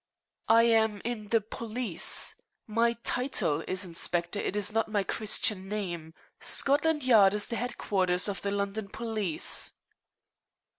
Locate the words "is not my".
4.55-5.03